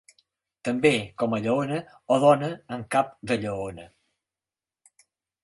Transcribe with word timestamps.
També 0.69 0.91
com 1.23 1.35
lleona, 1.47 1.77
o 2.15 2.17
dona 2.23 2.49
amb 2.79 2.89
cap 2.97 3.13
de 3.33 3.39
lleona. 3.45 3.87